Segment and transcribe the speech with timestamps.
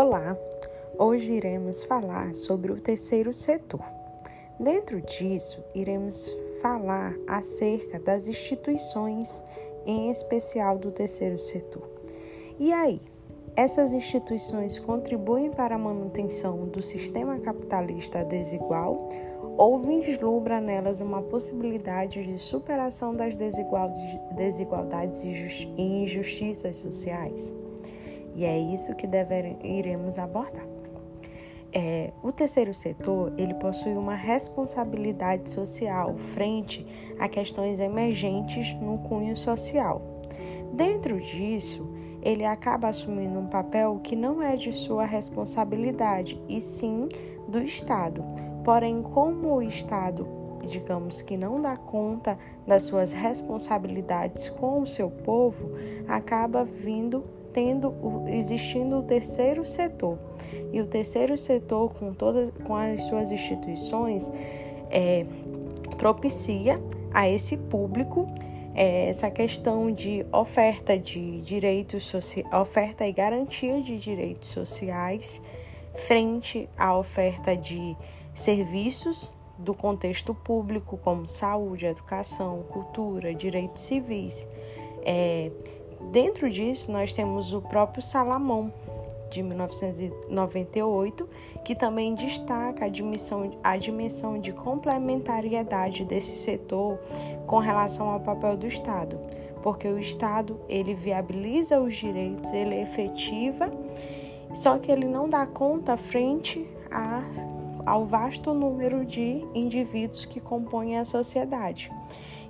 [0.00, 0.38] Olá,
[0.96, 3.82] hoje iremos falar sobre o terceiro setor.
[4.56, 6.32] Dentro disso, iremos
[6.62, 9.42] falar acerca das instituições,
[9.84, 11.82] em especial do terceiro setor.
[12.60, 13.00] E aí,
[13.56, 19.08] essas instituições contribuem para a manutenção do sistema capitalista desigual
[19.56, 27.52] ou vislumbra nelas uma possibilidade de superação das desigualdades e injustiças sociais?
[28.38, 30.64] E é isso que deve, iremos abordar.
[31.72, 36.86] É, o terceiro setor ele possui uma responsabilidade social frente
[37.18, 40.00] a questões emergentes no cunho social.
[40.72, 41.84] Dentro disso,
[42.22, 47.08] ele acaba assumindo um papel que não é de sua responsabilidade, e sim
[47.48, 48.24] do Estado.
[48.64, 50.28] Porém, como o Estado,
[50.66, 55.72] digamos que não dá conta das suas responsabilidades com o seu povo,
[56.06, 57.94] acaba vindo tendo
[58.28, 60.18] existindo o terceiro setor.
[60.72, 64.30] E o terceiro setor, com todas com as suas instituições,
[64.90, 65.24] é,
[65.96, 66.78] propicia
[67.12, 68.26] a esse público
[68.74, 75.42] é, essa questão de oferta de direitos sociais, oferta e garantia de direitos sociais
[76.06, 77.96] frente à oferta de
[78.32, 79.28] serviços
[79.58, 84.46] do contexto público, como saúde, educação, cultura, direitos civis.
[85.04, 85.50] É,
[86.12, 88.72] Dentro disso, nós temos o próprio Salamão,
[89.30, 91.28] de 1998,
[91.62, 96.98] que também destaca a dimensão, a dimensão de complementariedade desse setor
[97.46, 99.18] com relação ao papel do Estado,
[99.62, 103.70] porque o Estado ele viabiliza os direitos, ele efetiva,
[104.54, 107.22] só que ele não dá conta frente a,
[107.88, 111.90] ao vasto número de indivíduos que compõem a sociedade.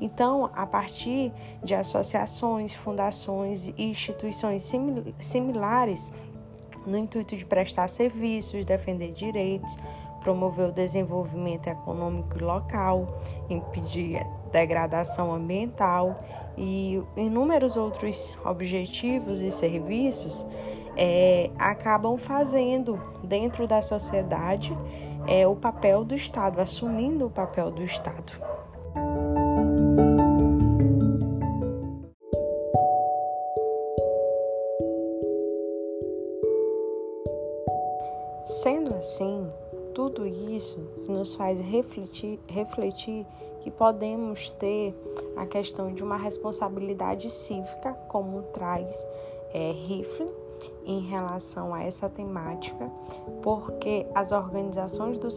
[0.00, 1.32] Então, a partir
[1.62, 4.72] de associações, fundações e instituições
[5.18, 6.12] similares,
[6.86, 9.76] no intuito de prestar serviços, defender direitos,
[10.20, 16.16] promover o desenvolvimento econômico local, impedir degradação ambiental
[16.56, 20.46] e inúmeros outros objetivos e serviços
[20.96, 24.76] é, acabam fazendo dentro da sociedade
[25.26, 28.32] é, o papel do Estado, assumindo o papel do Estado.
[38.62, 39.48] Sendo assim,
[39.94, 43.26] tudo isso nos faz refletir, refletir
[43.60, 44.94] que podemos ter
[45.36, 49.06] a questão de uma responsabilidade cívica, como traz
[49.52, 50.43] é, Rifle,
[50.84, 52.90] em relação a essa temática,
[53.42, 55.28] porque as organizações do,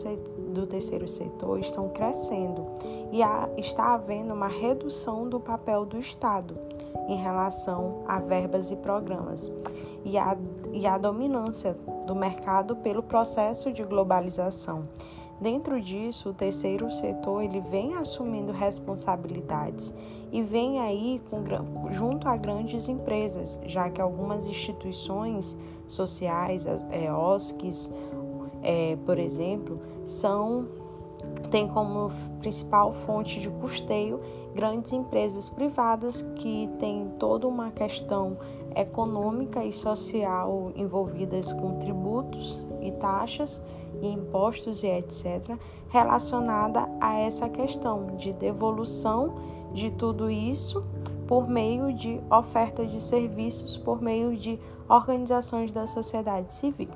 [0.54, 2.66] do terceiro setor estão crescendo
[3.12, 6.58] e há, está havendo uma redução do papel do Estado
[7.08, 9.52] em relação a verbas e programas
[10.04, 10.38] e a,
[10.72, 14.84] e a dominância do mercado pelo processo de globalização.
[15.40, 19.94] Dentro disso, o terceiro setor ele vem assumindo responsabilidades
[20.32, 25.56] e vem aí com, junto a grandes empresas, já que algumas instituições
[25.88, 27.92] sociais, é, OSCs,
[28.64, 30.68] é, por exemplo, são
[31.52, 34.20] têm como principal fonte de custeio
[34.54, 38.38] grandes empresas privadas que têm toda uma questão
[38.76, 43.62] econômica e social envolvidas com tributos e taxas
[44.02, 45.58] e impostos e etc.,
[45.90, 49.36] relacionada a essa questão de devolução
[49.74, 50.84] de tudo isso
[51.28, 54.58] por meio de oferta de serviços, por meio de
[54.88, 56.90] organizações da sociedade civil.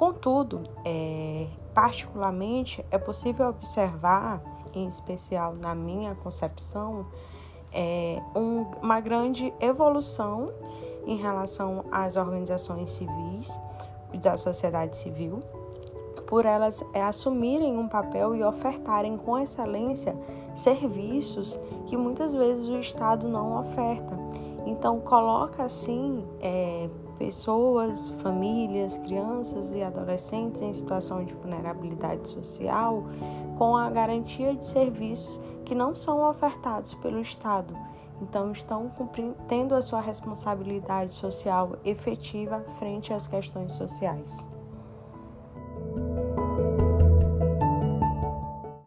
[0.00, 4.40] Contudo, é, particularmente, é possível observar,
[4.74, 7.04] em especial na minha concepção,
[7.70, 10.54] é, um, uma grande evolução
[11.06, 13.60] em relação às organizações civis
[14.14, 15.40] da sociedade civil,
[16.26, 20.16] por elas é, assumirem um papel e ofertarem com excelência
[20.54, 24.18] serviços que muitas vezes o Estado não oferta.
[24.64, 26.88] Então, coloca assim é,
[27.20, 33.04] pessoas, famílias, crianças e adolescentes em situação de vulnerabilidade social
[33.58, 37.76] com a garantia de serviços que não são ofertados pelo Estado.
[38.22, 38.90] Então, estão
[39.46, 44.48] tendo a sua responsabilidade social efetiva frente às questões sociais.